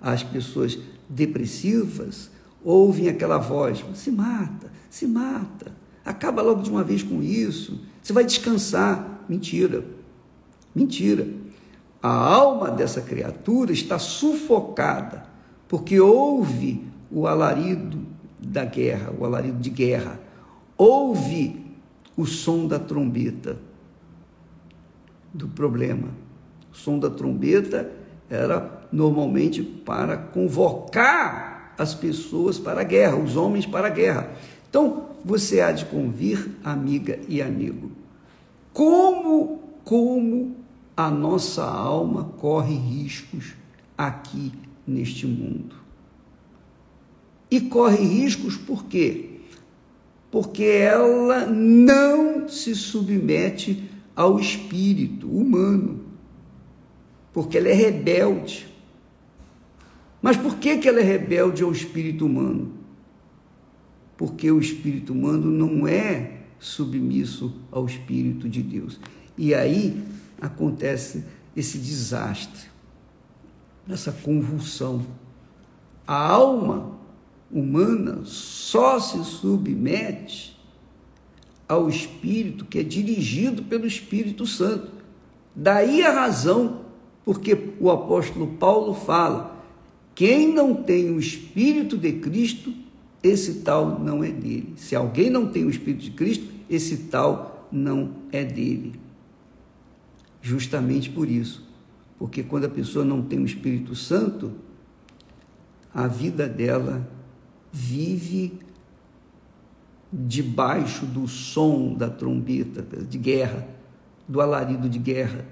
as 0.00 0.22
pessoas 0.22 0.78
depressivas, 1.08 2.30
ouvem 2.64 3.08
aquela 3.08 3.38
voz: 3.38 3.84
se 3.94 4.10
mata, 4.10 4.70
se 4.88 5.06
mata, 5.06 5.72
acaba 6.04 6.42
logo 6.42 6.62
de 6.62 6.70
uma 6.70 6.84
vez 6.84 7.02
com 7.02 7.22
isso, 7.22 7.80
você 8.02 8.12
vai 8.12 8.24
descansar. 8.24 9.24
Mentira, 9.28 9.84
mentira. 10.74 11.28
A 12.02 12.08
alma 12.08 12.70
dessa 12.70 13.02
criatura 13.02 13.72
está 13.72 13.98
sufocada, 13.98 15.26
porque 15.66 16.00
ouve 16.00 16.82
o 17.10 17.26
alarido 17.26 17.98
da 18.38 18.64
guerra, 18.64 19.12
o 19.18 19.24
alarido 19.24 19.58
de 19.58 19.70
guerra, 19.70 20.20
ouve 20.76 21.64
o 22.16 22.26
som 22.26 22.66
da 22.66 22.78
trombeta 22.78 23.58
do 25.32 25.48
problema 25.48 26.08
som 26.78 26.98
da 26.98 27.10
trombeta 27.10 27.90
era 28.30 28.86
normalmente 28.92 29.62
para 29.62 30.16
convocar 30.16 31.74
as 31.76 31.94
pessoas 31.94 32.58
para 32.58 32.80
a 32.80 32.84
guerra, 32.84 33.16
os 33.16 33.36
homens 33.36 33.66
para 33.66 33.88
a 33.88 33.90
guerra. 33.90 34.30
Então, 34.68 35.08
você 35.24 35.60
há 35.60 35.72
de 35.72 35.84
convir, 35.86 36.48
amiga 36.64 37.18
e 37.28 37.42
amigo, 37.42 37.90
como, 38.72 39.60
como 39.84 40.56
a 40.96 41.10
nossa 41.10 41.64
alma 41.64 42.24
corre 42.38 42.74
riscos 42.74 43.54
aqui 43.96 44.52
neste 44.86 45.26
mundo. 45.26 45.74
E 47.50 47.60
corre 47.60 48.04
riscos 48.04 48.56
por 48.56 48.84
quê? 48.84 49.40
Porque 50.30 50.64
ela 50.64 51.46
não 51.46 52.48
se 52.48 52.74
submete 52.74 53.88
ao 54.14 54.38
espírito 54.38 55.28
humano 55.28 56.08
porque 57.38 57.56
ela 57.56 57.68
é 57.68 57.72
rebelde. 57.72 58.66
Mas 60.20 60.36
por 60.36 60.56
que, 60.56 60.78
que 60.78 60.88
ela 60.88 60.98
é 60.98 61.04
rebelde 61.04 61.62
ao 61.62 61.70
espírito 61.70 62.26
humano? 62.26 62.72
Porque 64.16 64.50
o 64.50 64.58
espírito 64.58 65.12
humano 65.12 65.48
não 65.48 65.86
é 65.86 66.38
submisso 66.58 67.54
ao 67.70 67.86
espírito 67.86 68.48
de 68.48 68.60
Deus. 68.60 68.98
E 69.36 69.54
aí 69.54 70.02
acontece 70.40 71.24
esse 71.54 71.78
desastre, 71.78 72.68
essa 73.88 74.10
convulsão. 74.10 75.06
A 76.04 76.16
alma 76.16 76.97
humana 77.50 78.20
só 78.24 78.98
se 79.00 79.22
submete 79.24 80.56
ao 81.68 81.88
espírito 81.88 82.64
que 82.64 82.78
é 82.78 82.82
dirigido 82.82 83.62
pelo 83.62 83.86
Espírito 83.86 84.46
Santo. 84.46 84.90
Daí 85.54 86.02
a 86.02 86.12
razão 86.12 86.88
porque 87.28 87.74
o 87.78 87.90
apóstolo 87.90 88.54
Paulo 88.54 88.94
fala: 88.94 89.62
quem 90.14 90.50
não 90.50 90.74
tem 90.74 91.10
o 91.10 91.20
Espírito 91.20 91.98
de 91.98 92.12
Cristo, 92.14 92.72
esse 93.22 93.56
tal 93.56 94.00
não 94.00 94.24
é 94.24 94.30
dele. 94.30 94.72
Se 94.76 94.96
alguém 94.96 95.28
não 95.28 95.46
tem 95.46 95.66
o 95.66 95.68
Espírito 95.68 96.04
de 96.04 96.12
Cristo, 96.12 96.46
esse 96.70 96.96
tal 97.08 97.68
não 97.70 98.12
é 98.32 98.42
dele. 98.42 98.94
justamente 100.40 101.10
por 101.10 101.28
isso. 101.28 101.68
Porque 102.18 102.42
quando 102.42 102.64
a 102.64 102.70
pessoa 102.70 103.04
não 103.04 103.20
tem 103.20 103.38
o 103.40 103.44
Espírito 103.44 103.94
Santo, 103.94 104.52
a 105.92 106.06
vida 106.06 106.48
dela 106.48 107.06
vive 107.78 108.58
debaixo 110.12 111.06
do 111.06 111.28
som 111.28 111.94
da 111.94 112.10
trombeta 112.10 112.82
de 112.82 113.16
guerra, 113.16 113.68
do 114.26 114.40
alarido 114.40 114.88
de 114.88 114.98
guerra. 114.98 115.46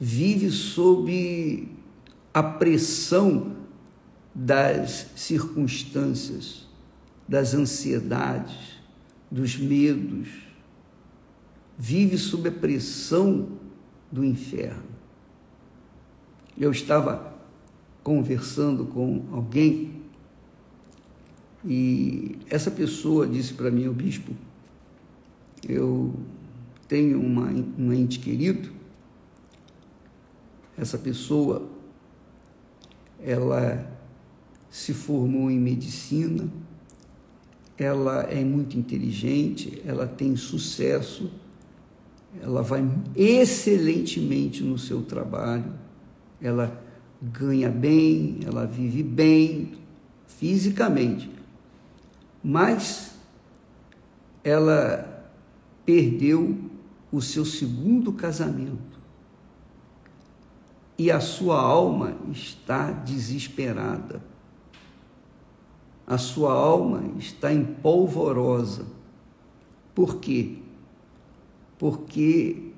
Vive 0.00 0.50
sob 0.50 1.68
a 2.34 2.42
pressão 2.42 3.58
das 4.34 5.06
circunstâncias, 5.14 6.66
das 7.28 7.54
ansiedades, 7.54 8.80
dos 9.30 9.56
medos. 9.56 10.28
Vive 11.78 12.18
sob 12.18 12.48
a 12.48 12.52
pressão 12.52 13.50
do 14.10 14.24
inferno. 14.24 14.90
Eu 16.58 16.72
estava 16.72 17.32
conversando 18.02 18.84
com 18.86 19.22
alguém 19.30 19.91
e 21.64 22.38
essa 22.50 22.70
pessoa 22.70 23.26
disse 23.26 23.54
para 23.54 23.70
mim, 23.70 23.86
o 23.86 23.92
bispo, 23.92 24.32
eu 25.68 26.14
tenho 26.88 27.20
uma, 27.20 27.48
um 27.78 27.92
ente 27.92 28.18
querido, 28.18 28.70
essa 30.76 30.98
pessoa, 30.98 31.70
ela 33.20 33.88
se 34.68 34.92
formou 34.92 35.50
em 35.50 35.58
medicina, 35.58 36.48
ela 37.78 38.22
é 38.22 38.44
muito 38.44 38.78
inteligente, 38.78 39.80
ela 39.86 40.06
tem 40.06 40.34
sucesso, 40.34 41.30
ela 42.40 42.62
vai 42.62 42.82
excelentemente 43.14 44.62
no 44.62 44.78
seu 44.78 45.02
trabalho, 45.02 45.72
ela 46.40 46.82
ganha 47.22 47.68
bem, 47.68 48.40
ela 48.44 48.66
vive 48.66 49.02
bem 49.02 49.74
fisicamente, 50.26 51.30
mas 52.42 53.14
ela 54.42 55.30
perdeu 55.84 56.58
o 57.10 57.20
seu 57.20 57.44
segundo 57.44 58.12
casamento 58.12 59.00
e 60.98 61.10
a 61.10 61.20
sua 61.20 61.60
alma 61.60 62.16
está 62.30 62.90
desesperada. 62.90 64.22
A 66.06 66.18
sua 66.18 66.52
alma 66.52 67.02
está 67.18 67.52
empolvorosa. 67.52 68.86
Por 69.94 70.16
quê? 70.16 70.58
Porque 71.78 72.72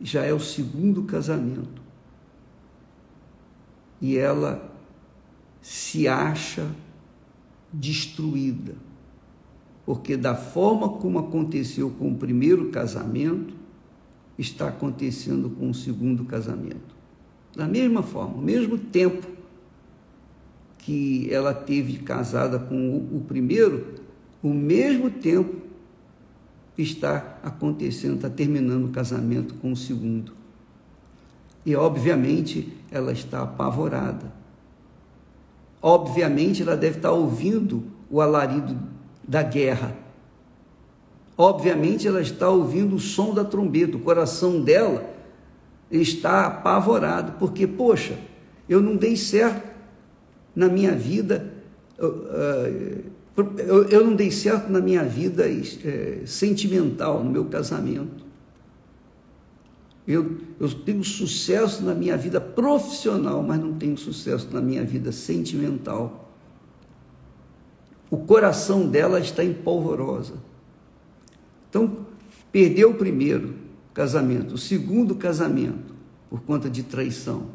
já 0.00 0.22
é 0.24 0.32
o 0.32 0.40
segundo 0.40 1.04
casamento 1.04 1.82
e 4.00 4.18
ela 4.18 4.70
se 5.60 6.08
acha 6.08 6.68
destruída. 7.72 8.74
Porque 9.84 10.16
da 10.16 10.34
forma 10.34 10.88
como 10.88 11.18
aconteceu 11.18 11.90
com 11.90 12.12
o 12.12 12.16
primeiro 12.16 12.70
casamento, 12.70 13.54
está 14.38 14.68
acontecendo 14.68 15.50
com 15.50 15.70
o 15.70 15.74
segundo 15.74 16.24
casamento. 16.24 16.94
Da 17.54 17.66
mesma 17.66 18.02
forma, 18.02 18.36
ao 18.36 18.42
mesmo 18.42 18.78
tempo 18.78 19.26
que 20.78 21.28
ela 21.30 21.54
teve 21.54 21.98
casada 21.98 22.58
com 22.58 22.96
o, 22.96 23.24
primeiro, 23.26 23.94
o 24.42 24.48
mesmo 24.48 25.10
tempo 25.10 25.62
está 26.76 27.38
acontecendo, 27.42 28.16
está 28.16 28.30
terminando 28.30 28.86
o 28.86 28.90
casamento 28.90 29.54
com 29.54 29.72
o 29.72 29.76
segundo. 29.76 30.32
E, 31.64 31.76
obviamente, 31.76 32.72
ela 32.90 33.12
está 33.12 33.42
apavorada. 33.42 34.32
Obviamente, 35.82 36.62
ela 36.62 36.76
deve 36.76 36.98
estar 36.98 37.10
ouvindo 37.10 37.82
o 38.08 38.20
alarido 38.20 38.78
da 39.26 39.42
guerra. 39.42 39.96
Obviamente, 41.36 42.06
ela 42.06 42.20
está 42.20 42.48
ouvindo 42.48 42.94
o 42.94 43.00
som 43.00 43.34
da 43.34 43.44
trombeta. 43.44 43.96
O 43.96 44.00
coração 44.00 44.60
dela 44.60 45.10
está 45.90 46.46
apavorado, 46.46 47.32
porque, 47.38 47.66
poxa, 47.66 48.16
eu 48.68 48.80
não 48.80 48.94
dei 48.96 49.16
certo 49.16 49.72
na 50.54 50.68
minha 50.68 50.92
vida, 50.92 51.52
eu 53.90 54.04
não 54.04 54.14
dei 54.14 54.30
certo 54.30 54.70
na 54.70 54.80
minha 54.80 55.04
vida 55.04 55.44
eh, 55.48 56.20
sentimental, 56.26 57.24
no 57.24 57.30
meu 57.30 57.46
casamento. 57.46 58.21
Eu, 60.06 60.38
eu 60.58 60.68
tenho 60.68 61.04
sucesso 61.04 61.82
na 61.84 61.94
minha 61.94 62.16
vida 62.16 62.40
profissional, 62.40 63.42
mas 63.42 63.60
não 63.60 63.74
tenho 63.74 63.96
sucesso 63.96 64.48
na 64.52 64.60
minha 64.60 64.84
vida 64.84 65.12
sentimental. 65.12 66.30
O 68.10 68.18
coração 68.18 68.88
dela 68.88 69.20
está 69.20 69.44
em 69.44 69.54
polvorosa. 69.54 70.34
Então, 71.70 71.98
perdeu 72.50 72.90
o 72.90 72.94
primeiro 72.94 73.54
casamento, 73.94 74.54
o 74.54 74.58
segundo 74.58 75.14
casamento, 75.14 75.94
por 76.28 76.40
conta 76.42 76.68
de 76.68 76.82
traição. 76.82 77.46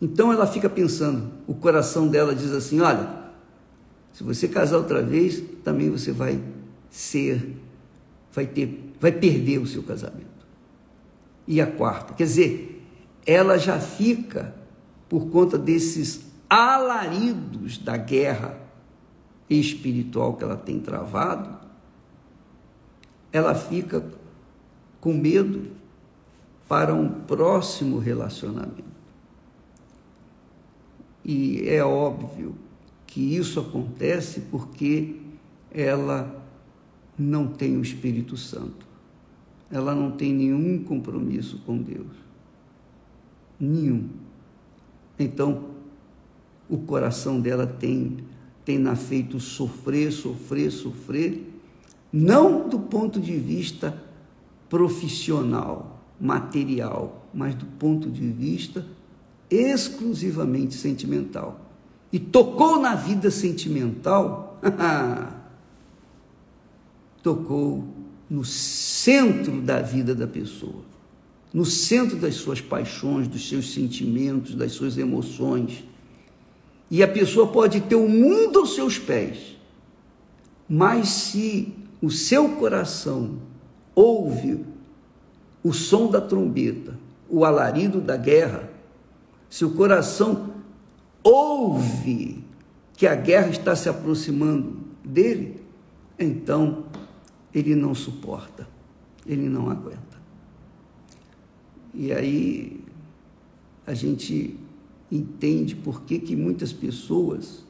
Então 0.00 0.32
ela 0.32 0.46
fica 0.46 0.68
pensando, 0.68 1.30
o 1.46 1.54
coração 1.54 2.08
dela 2.08 2.34
diz 2.34 2.50
assim: 2.50 2.80
olha, 2.80 3.08
se 4.12 4.24
você 4.24 4.48
casar 4.48 4.78
outra 4.78 5.02
vez, 5.02 5.40
também 5.62 5.90
você 5.90 6.10
vai 6.10 6.42
ser, 6.90 7.56
vai 8.32 8.46
ter, 8.46 8.92
vai 8.98 9.12
perder 9.12 9.58
o 9.58 9.66
seu 9.66 9.82
casamento 9.82 10.32
e 11.52 11.60
a 11.60 11.66
quarta. 11.66 12.14
Quer 12.14 12.24
dizer, 12.24 12.82
ela 13.26 13.58
já 13.58 13.78
fica, 13.78 14.54
por 15.06 15.28
conta 15.28 15.58
desses 15.58 16.24
alaridos 16.48 17.76
da 17.76 17.94
guerra 17.98 18.58
espiritual 19.50 20.34
que 20.34 20.44
ela 20.44 20.56
tem 20.56 20.80
travado, 20.80 21.58
ela 23.30 23.54
fica 23.54 24.02
com 24.98 25.12
medo 25.12 25.72
para 26.66 26.94
um 26.94 27.06
próximo 27.06 27.98
relacionamento. 27.98 28.84
E 31.22 31.68
é 31.68 31.84
óbvio 31.84 32.56
que 33.06 33.36
isso 33.36 33.60
acontece 33.60 34.40
porque 34.50 35.20
ela 35.70 36.42
não 37.18 37.46
tem 37.46 37.76
o 37.76 37.82
Espírito 37.82 38.38
Santo 38.38 38.91
ela 39.72 39.94
não 39.94 40.10
tem 40.10 40.34
nenhum 40.34 40.84
compromisso 40.84 41.58
com 41.64 41.78
Deus. 41.78 42.12
Nenhum. 43.58 44.10
Então, 45.18 45.70
o 46.68 46.76
coração 46.78 47.40
dela 47.40 47.66
tem, 47.66 48.18
tem 48.66 48.78
na 48.78 48.94
feito 48.94 49.40
sofrer, 49.40 50.12
sofrer, 50.12 50.70
sofrer, 50.70 51.50
não 52.12 52.68
do 52.68 52.78
ponto 52.78 53.18
de 53.18 53.34
vista 53.38 53.96
profissional, 54.68 56.04
material, 56.20 57.26
mas 57.32 57.54
do 57.54 57.64
ponto 57.64 58.10
de 58.10 58.28
vista 58.28 58.86
exclusivamente 59.50 60.74
sentimental. 60.74 61.60
E 62.12 62.18
tocou 62.18 62.78
na 62.78 62.94
vida 62.94 63.30
sentimental, 63.30 64.60
tocou 67.22 68.01
no 68.32 68.46
centro 68.46 69.60
da 69.60 69.82
vida 69.82 70.14
da 70.14 70.26
pessoa, 70.26 70.82
no 71.52 71.66
centro 71.66 72.16
das 72.16 72.36
suas 72.36 72.62
paixões, 72.62 73.28
dos 73.28 73.46
seus 73.46 73.74
sentimentos, 73.74 74.54
das 74.54 74.72
suas 74.72 74.96
emoções. 74.96 75.84
E 76.90 77.02
a 77.02 77.08
pessoa 77.08 77.48
pode 77.48 77.82
ter 77.82 77.94
o 77.94 78.08
mundo 78.08 78.60
aos 78.60 78.74
seus 78.74 78.98
pés, 78.98 79.58
mas 80.66 81.08
se 81.08 81.74
o 82.00 82.10
seu 82.10 82.48
coração 82.56 83.36
ouve 83.94 84.64
o 85.62 85.74
som 85.74 86.10
da 86.10 86.20
trombeta, 86.22 86.98
o 87.28 87.44
alarido 87.44 88.00
da 88.00 88.16
guerra, 88.16 88.70
se 89.50 89.62
o 89.62 89.72
coração 89.72 90.54
ouve 91.22 92.42
que 92.96 93.06
a 93.06 93.14
guerra 93.14 93.50
está 93.50 93.76
se 93.76 93.90
aproximando 93.90 94.78
dele, 95.04 95.60
então 96.18 96.86
ele 97.54 97.74
não 97.74 97.94
suporta, 97.94 98.68
ele 99.26 99.48
não 99.48 99.70
aguenta. 99.70 100.20
E 101.94 102.12
aí 102.12 102.84
a 103.86 103.94
gente 103.94 104.58
entende 105.10 105.74
por 105.74 106.02
que, 106.02 106.18
que 106.18 106.34
muitas 106.34 106.72
pessoas 106.72 107.64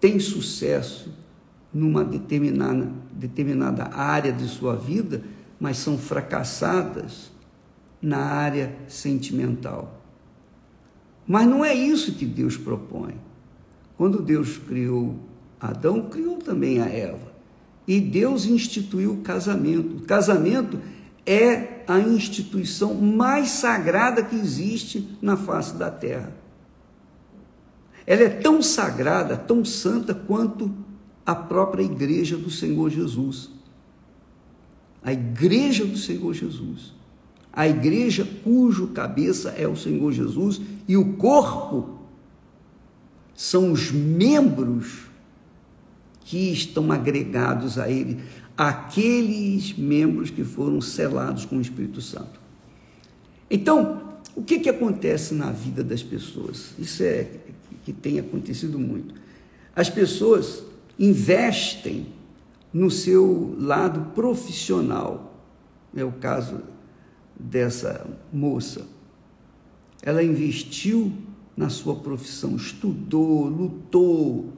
têm 0.00 0.20
sucesso 0.20 1.12
numa 1.72 2.04
determinada, 2.04 2.92
determinada 3.12 3.84
área 3.94 4.32
de 4.32 4.46
sua 4.46 4.76
vida, 4.76 5.22
mas 5.58 5.78
são 5.78 5.98
fracassadas 5.98 7.32
na 8.00 8.18
área 8.18 8.76
sentimental. 8.86 10.00
Mas 11.26 11.46
não 11.46 11.64
é 11.64 11.74
isso 11.74 12.14
que 12.14 12.24
Deus 12.24 12.56
propõe. 12.56 13.14
Quando 13.96 14.22
Deus 14.22 14.56
criou 14.56 15.16
Adão, 15.60 16.08
criou 16.08 16.36
também 16.36 16.80
a 16.80 16.86
Eva. 16.86 17.27
E 17.88 17.98
Deus 17.98 18.44
instituiu 18.44 19.14
o 19.14 19.22
casamento. 19.22 19.96
O 19.96 20.00
casamento 20.02 20.78
é 21.24 21.84
a 21.88 21.98
instituição 21.98 22.92
mais 22.94 23.48
sagrada 23.48 24.22
que 24.22 24.36
existe 24.36 25.16
na 25.22 25.38
face 25.38 25.74
da 25.74 25.90
terra. 25.90 26.36
Ela 28.06 28.24
é 28.24 28.28
tão 28.28 28.60
sagrada, 28.60 29.38
tão 29.38 29.64
santa 29.64 30.14
quanto 30.14 30.70
a 31.24 31.34
própria 31.34 31.82
igreja 31.82 32.36
do 32.36 32.50
Senhor 32.50 32.90
Jesus. 32.90 33.50
A 35.02 35.10
igreja 35.10 35.86
do 35.86 35.96
Senhor 35.96 36.34
Jesus. 36.34 36.92
A 37.50 37.66
igreja 37.66 38.28
cujo 38.44 38.88
cabeça 38.88 39.50
é 39.50 39.66
o 39.66 39.76
Senhor 39.76 40.12
Jesus 40.12 40.60
e 40.86 40.94
o 40.94 41.14
corpo 41.14 41.98
são 43.34 43.72
os 43.72 43.90
membros 43.90 45.07
que 46.28 46.52
estão 46.52 46.92
agregados 46.92 47.78
a 47.78 47.90
ele, 47.90 48.20
aqueles 48.54 49.72
membros 49.78 50.28
que 50.28 50.44
foram 50.44 50.78
selados 50.78 51.46
com 51.46 51.56
o 51.56 51.60
Espírito 51.60 52.02
Santo. 52.02 52.38
Então, 53.50 54.18
o 54.36 54.42
que, 54.42 54.58
que 54.58 54.68
acontece 54.68 55.32
na 55.32 55.50
vida 55.50 55.82
das 55.82 56.02
pessoas? 56.02 56.74
Isso 56.78 57.02
é 57.02 57.30
que 57.82 57.94
tem 57.94 58.18
acontecido 58.18 58.78
muito. 58.78 59.14
As 59.74 59.88
pessoas 59.88 60.62
investem 60.98 62.08
no 62.74 62.90
seu 62.90 63.56
lado 63.58 64.12
profissional. 64.14 65.42
É 65.96 66.04
o 66.04 66.12
caso 66.12 66.60
dessa 67.40 68.06
moça. 68.30 68.86
Ela 70.02 70.22
investiu 70.22 71.10
na 71.56 71.70
sua 71.70 71.96
profissão, 71.96 72.54
estudou, 72.54 73.48
lutou, 73.48 74.52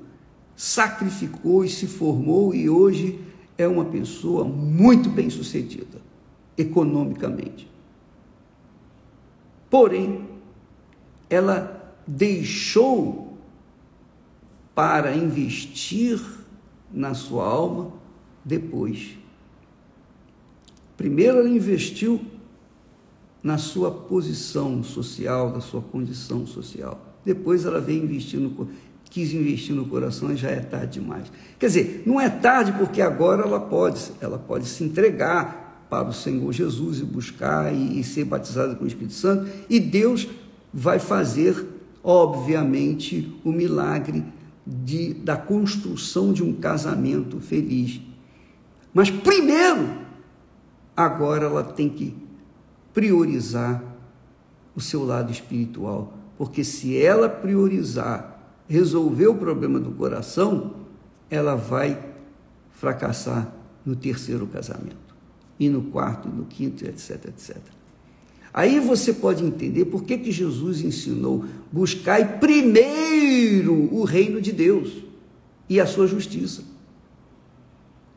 sacrificou 0.61 1.64
e 1.64 1.70
se 1.70 1.87
formou 1.87 2.55
e 2.55 2.68
hoje 2.68 3.18
é 3.57 3.66
uma 3.66 3.87
pessoa 3.87 4.44
muito 4.44 5.09
bem 5.09 5.31
sucedida 5.31 6.03
economicamente. 6.55 7.66
Porém, 9.70 10.29
ela 11.31 11.96
deixou 12.07 13.38
para 14.75 15.16
investir 15.16 16.20
na 16.92 17.14
sua 17.14 17.46
alma 17.46 17.94
depois. 18.44 19.16
Primeiro, 20.94 21.38
ela 21.38 21.49
investiu 21.49 22.20
na 23.42 23.57
sua 23.57 23.90
posição 23.90 24.83
social, 24.85 25.53
da 25.53 25.62
sua 25.62 25.81
condição 25.81 26.46
social. 26.46 27.01
Depois, 27.25 27.64
ela 27.64 27.81
veio 27.81 28.05
investir 28.05 28.38
no 28.38 28.68
quis 29.11 29.35
investir 29.35 29.75
no 29.75 29.85
coração 29.87 30.33
e 30.33 30.37
já 30.37 30.49
é 30.49 30.61
tarde 30.61 31.01
demais. 31.01 31.31
Quer 31.59 31.66
dizer, 31.66 32.03
não 32.07 32.20
é 32.20 32.31
tarde 32.31 32.73
porque 32.73 33.03
agora 33.03 33.42
ela 33.42 33.59
pode, 33.59 34.12
ela 34.20 34.38
pode 34.38 34.66
se 34.66 34.85
entregar 34.85 35.87
para 35.90 36.09
o 36.09 36.12
Senhor 36.12 36.51
Jesus 36.53 37.01
e 37.01 37.05
buscar 37.05 37.75
e, 37.75 37.99
e 37.99 38.05
ser 38.05 38.25
batizada 38.25 38.77
com 38.77 38.85
o 38.85 38.87
Espírito 38.87 39.14
Santo 39.14 39.51
e 39.68 39.81
Deus 39.81 40.29
vai 40.73 41.01
fazer, 41.01 41.66
obviamente, 42.05 43.37
o 43.44 43.51
milagre 43.51 44.25
de, 44.64 45.12
da 45.14 45.37
construção 45.37 46.33
de 46.33 46.44
um 46.44 46.53
casamento 46.53 47.40
feliz. 47.40 48.01
Mas 48.94 49.11
primeiro, 49.11 49.99
agora 50.96 51.46
ela 51.46 51.64
tem 51.64 51.88
que 51.88 52.14
priorizar 52.94 53.83
o 54.77 54.81
seu 54.81 55.05
lado 55.05 55.33
espiritual, 55.33 56.14
porque 56.38 56.62
se 56.62 56.96
ela 56.96 57.29
priorizar 57.29 58.39
resolver 58.71 59.27
o 59.27 59.35
problema 59.35 59.81
do 59.81 59.91
coração, 59.91 60.77
ela 61.29 61.57
vai 61.57 62.01
fracassar 62.71 63.53
no 63.85 63.97
terceiro 63.97 64.47
casamento, 64.47 65.17
e 65.59 65.69
no 65.69 65.83
quarto, 65.83 66.29
e 66.29 66.31
no 66.31 66.45
quinto, 66.45 66.85
etc, 66.85 67.27
etc. 67.27 67.57
Aí 68.55 68.79
você 68.79 69.13
pode 69.13 69.45
entender 69.45 69.87
por 69.87 70.05
que, 70.05 70.17
que 70.17 70.31
Jesus 70.31 70.83
ensinou: 70.83 71.45
buscai 71.73 72.39
primeiro 72.39 73.93
o 73.93 74.05
reino 74.05 74.41
de 74.41 74.53
Deus 74.53 74.93
e 75.69 75.81
a 75.81 75.87
sua 75.87 76.07
justiça. 76.07 76.63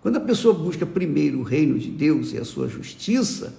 Quando 0.02 0.18
a 0.18 0.22
pessoa 0.22 0.54
busca 0.54 0.86
primeiro 0.86 1.40
o 1.40 1.44
reino 1.44 1.80
de 1.80 1.90
Deus 1.90 2.32
e 2.32 2.38
a 2.38 2.46
sua 2.46 2.68
justiça, 2.68 3.56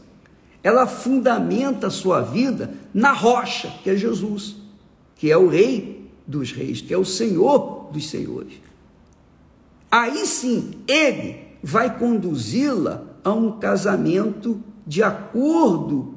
ela 0.62 0.86
fundamenta 0.86 1.88
a 1.88 1.90
sua 1.90 2.20
vida 2.20 2.72
na 2.92 3.12
rocha, 3.12 3.68
que 3.82 3.90
é 3.90 3.96
Jesus, 3.96 4.56
que 5.16 5.30
é 5.30 5.36
o 5.36 5.48
rei 5.48 5.93
dos 6.26 6.52
reis, 6.52 6.80
que 6.80 6.92
é 6.92 6.98
o 6.98 7.04
Senhor 7.04 7.90
dos 7.92 8.08
senhores. 8.08 8.54
Aí 9.90 10.26
sim, 10.26 10.72
ele 10.88 11.44
vai 11.62 11.98
conduzi-la 11.98 13.04
a 13.22 13.32
um 13.32 13.58
casamento 13.58 14.60
de 14.86 15.02
acordo 15.02 16.14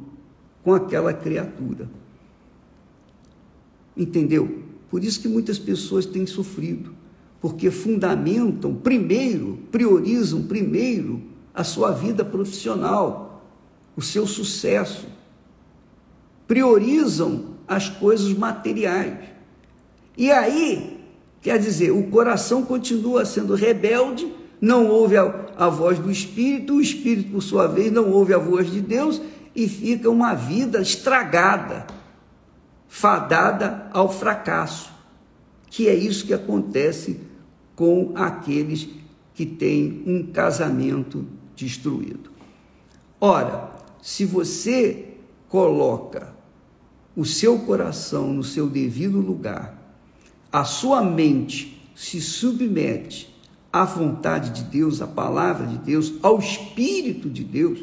com 0.63 0.74
aquela 0.74 1.13
criatura. 1.13 1.89
Entendeu? 3.96 4.63
Por 4.89 5.04
isso 5.04 5.22
que 5.22 5.28
muitas 5.28 5.58
pessoas 5.58 6.06
têm 6.06 6.26
sofrido, 6.26 6.93
porque 7.39 7.72
fundamentam 7.72 8.76
primeiro, 8.76 9.60
priorizam 9.72 10.43
primeiro 10.43 11.22
a 11.54 11.63
sua 11.63 11.91
vida 11.91 12.24
profissional, 12.24 13.46
o 13.96 14.02
seu 14.02 14.28
sucesso, 14.28 15.08
priorizam 16.48 17.56
as 17.67 17.89
coisas 17.89 18.34
materiais. 18.34 19.37
E 20.17 20.32
aí, 20.32 20.99
quer 21.41 21.60
dizer, 21.60 21.91
o 21.91 22.10
coração 22.10 22.63
continua 22.63 23.23
sendo 23.23 23.53
rebelde, 23.53 24.34
não 24.60 24.88
ouve 24.88 25.15
a, 25.15 25.45
a 25.56 25.69
voz 25.69 25.99
do 25.99 26.12
Espírito, 26.12 26.73
o 26.73 26.82
Espírito, 26.82 27.32
por 27.32 27.43
sua 27.43 27.67
vez, 27.67 27.91
não 27.91 28.12
ouve 28.12 28.34
a 28.34 28.39
voz 28.39 28.71
de 28.71 28.82
Deus 28.82 29.21
e 29.56 29.69
fica 29.69 30.10
uma 30.10 30.34
vida 30.34 30.82
estragada, 30.82 31.86
fadada 32.88 33.88
ao 33.93 34.12
fracasso, 34.12 34.91
que 35.69 35.88
é 35.88 35.93
isso 35.93 36.25
que 36.25 36.34
acontece 36.34 37.19
com 37.75 38.13
aqueles 38.15 38.89
que 39.36 39.45
têm 39.45 40.01
um 40.08 40.32
casamento 40.32 41.27
destruído. 41.56 42.32
Ora, 43.21 43.71
se 44.01 44.25
você 44.25 45.13
coloca 45.47 46.36
o 47.15 47.23
seu 47.23 47.60
coração 47.60 48.34
no 48.34 48.43
seu 48.43 48.67
devido 48.67 49.19
lugar, 49.19 49.77
a 50.51 50.63
sua 50.63 51.01
mente 51.01 51.81
se 51.95 52.21
submete 52.21 53.36
à 53.71 53.83
vontade 53.83 54.51
de 54.51 54.63
Deus, 54.69 55.01
à 55.01 55.07
palavra 55.07 55.67
de 55.67 55.77
Deus, 55.77 56.13
ao 56.21 56.39
Espírito 56.39 57.29
de 57.29 57.43
Deus, 57.43 57.79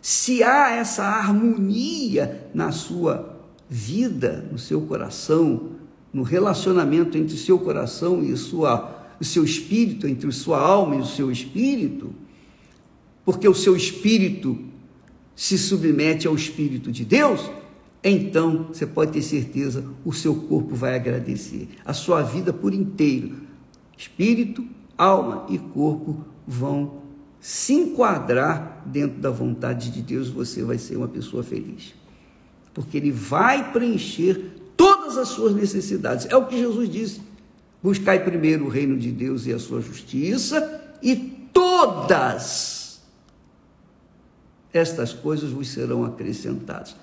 se 0.00 0.42
há 0.42 0.70
essa 0.70 1.02
harmonia 1.02 2.48
na 2.54 2.70
sua 2.70 3.36
vida, 3.68 4.48
no 4.52 4.58
seu 4.58 4.82
coração, 4.82 5.70
no 6.12 6.22
relacionamento 6.22 7.18
entre 7.18 7.34
o 7.34 7.38
seu 7.38 7.58
coração 7.58 8.22
e 8.22 8.36
sua, 8.36 9.14
o 9.20 9.24
seu 9.24 9.44
espírito, 9.44 10.06
entre 10.06 10.30
sua 10.30 10.60
alma 10.60 10.96
e 10.96 11.00
o 11.00 11.04
seu 11.04 11.30
espírito, 11.30 12.14
porque 13.24 13.48
o 13.48 13.54
seu 13.54 13.76
espírito 13.76 14.58
se 15.34 15.58
submete 15.58 16.26
ao 16.26 16.34
espírito 16.34 16.92
de 16.92 17.04
Deus, 17.04 17.50
então 18.10 18.68
você 18.72 18.86
pode 18.86 19.12
ter 19.12 19.22
certeza, 19.22 19.84
o 20.04 20.12
seu 20.12 20.34
corpo 20.34 20.74
vai 20.74 20.94
agradecer. 20.94 21.68
A 21.84 21.92
sua 21.92 22.22
vida 22.22 22.52
por 22.52 22.72
inteiro, 22.72 23.36
espírito, 23.96 24.64
alma 24.96 25.46
e 25.48 25.58
corpo 25.58 26.24
vão 26.46 27.02
se 27.40 27.74
enquadrar 27.74 28.82
dentro 28.86 29.20
da 29.20 29.30
vontade 29.30 29.90
de 29.90 30.02
Deus, 30.02 30.28
você 30.28 30.62
vai 30.62 30.78
ser 30.78 30.96
uma 30.96 31.08
pessoa 31.08 31.42
feliz. 31.42 31.94
Porque 32.74 32.96
ele 32.96 33.10
vai 33.10 33.72
preencher 33.72 34.52
todas 34.76 35.16
as 35.16 35.28
suas 35.28 35.54
necessidades. 35.54 36.26
É 36.26 36.36
o 36.36 36.46
que 36.46 36.58
Jesus 36.58 36.88
disse. 36.88 37.20
Buscai 37.82 38.22
primeiro 38.24 38.66
o 38.66 38.68
reino 38.68 38.98
de 38.98 39.10
Deus 39.12 39.46
e 39.46 39.52
a 39.52 39.58
sua 39.58 39.80
justiça, 39.80 40.82
e 41.02 41.14
todas 41.52 43.00
estas 44.72 45.12
coisas 45.12 45.50
vos 45.50 45.68
serão 45.68 46.04
acrescentadas. 46.04 46.96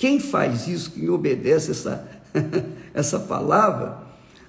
Quem 0.00 0.18
faz 0.18 0.66
isso, 0.66 0.92
quem 0.92 1.10
obedece 1.10 1.72
essa, 1.72 2.08
essa 2.94 3.20
palavra, 3.20 3.98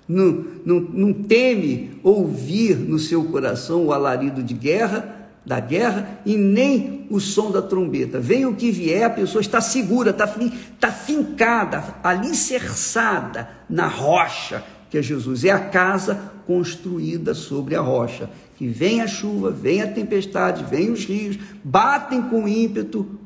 não, 0.07 0.45
não, 0.65 0.79
não 0.79 1.13
teme 1.13 1.99
ouvir 2.01 2.77
no 2.77 2.97
seu 2.97 3.25
coração 3.25 3.85
o 3.85 3.91
alarido 3.91 4.41
de 4.41 4.53
guerra, 4.53 5.29
da 5.45 5.59
guerra, 5.59 6.21
e 6.25 6.37
nem 6.37 7.05
o 7.09 7.19
som 7.19 7.51
da 7.51 7.61
trombeta. 7.61 8.17
Venha 8.17 8.47
o 8.47 8.55
que 8.55 8.71
vier, 8.71 9.03
a 9.03 9.09
pessoa 9.09 9.41
está 9.41 9.59
segura, 9.59 10.11
está, 10.11 10.23
está 10.23 10.89
fincada, 10.89 11.83
alicerçada 12.01 13.49
na 13.69 13.87
rocha, 13.87 14.63
que 14.89 14.99
é 14.99 15.01
Jesus. 15.01 15.43
É 15.43 15.51
a 15.51 15.59
casa 15.59 16.31
construída 16.47 17.33
sobre 17.33 17.75
a 17.75 17.81
rocha. 17.81 18.29
Que 18.55 18.69
vem 18.69 19.01
a 19.01 19.07
chuva, 19.07 19.51
vem 19.51 19.81
a 19.81 19.91
tempestade, 19.91 20.63
vem 20.63 20.91
os 20.91 21.03
rios, 21.03 21.37
batem 21.61 22.21
com 22.21 22.47
ímpeto, 22.47 23.19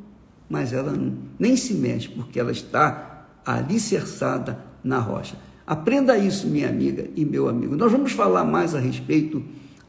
mas 0.49 0.73
ela 0.73 0.93
nem 1.39 1.55
se 1.55 1.73
mexe, 1.73 2.09
porque 2.09 2.39
ela 2.39 2.51
está 2.51 3.25
alicerçada 3.45 4.59
na 4.83 4.99
rocha. 4.99 5.35
Aprenda 5.65 6.17
isso, 6.17 6.47
minha 6.47 6.69
amiga 6.69 7.09
e 7.15 7.25
meu 7.25 7.49
amigo. 7.49 7.75
Nós 7.75 7.91
vamos 7.91 8.11
falar 8.11 8.43
mais 8.43 8.75
a 8.75 8.79
respeito 8.79 9.43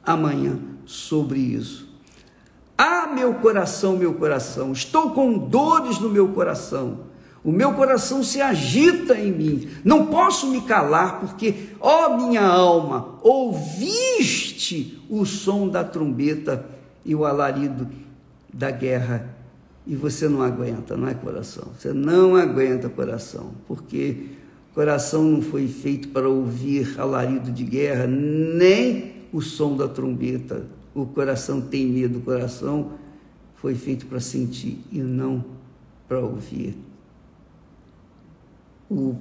amanhã 0.04 0.58
sobre 0.86 1.38
isso. 1.38 1.86
Ah, 2.78 3.06
meu 3.14 3.34
coração, 3.34 3.96
meu 3.96 4.14
coração, 4.14 4.72
estou 4.72 5.10
com 5.10 5.36
dores 5.36 5.98
no 5.98 6.08
meu 6.08 6.28
coração. 6.28 7.06
O 7.46 7.52
meu 7.52 7.74
coração 7.74 8.24
se 8.24 8.40
agita 8.40 9.16
em 9.16 9.30
mim. 9.30 9.68
Não 9.84 10.06
posso 10.06 10.50
me 10.50 10.62
calar, 10.62 11.20
porque, 11.20 11.68
ó 11.80 12.16
minha 12.16 12.44
alma, 12.44 13.18
ouviste 13.22 15.00
o 15.08 15.24
som 15.24 15.68
da 15.68 15.84
trombeta 15.84 16.66
e 17.04 17.14
o 17.14 17.24
alarido 17.24 17.88
da 18.52 18.70
guerra. 18.70 19.35
E 19.86 19.94
você 19.94 20.28
não 20.28 20.42
aguenta, 20.42 20.96
não 20.96 21.06
é 21.06 21.14
coração? 21.14 21.68
Você 21.78 21.92
não 21.92 22.34
aguenta 22.34 22.88
coração, 22.88 23.52
porque 23.68 24.30
coração 24.74 25.22
não 25.22 25.40
foi 25.40 25.68
feito 25.68 26.08
para 26.08 26.28
ouvir 26.28 26.98
alarido 26.98 27.52
de 27.52 27.62
guerra, 27.62 28.06
nem 28.06 29.26
o 29.32 29.40
som 29.40 29.76
da 29.76 29.86
trombeta. 29.86 30.66
O 30.94 31.06
coração 31.06 31.60
tem 31.60 31.86
medo, 31.86 32.18
o 32.18 32.22
coração 32.22 32.92
foi 33.54 33.74
feito 33.74 34.06
para 34.06 34.18
sentir 34.18 34.78
e 34.90 34.98
não 34.98 35.44
para 36.08 36.20
ouvir 36.20 36.76
o 38.90 39.16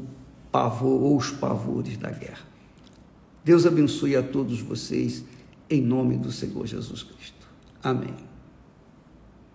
pavor 0.51 1.01
ou 1.01 1.17
os 1.17 1.30
pavores 1.32 1.97
da 1.97 2.10
guerra. 2.10 2.45
Deus 3.43 3.65
abençoe 3.65 4.15
a 4.15 4.23
todos 4.23 4.60
vocês 4.62 5.23
em 5.69 5.82
nome 5.82 6.17
do 6.17 6.32
Senhor 6.32 6.65
Jesus 6.65 7.04
Cristo. 7.04 7.47
Amém. 7.84 8.35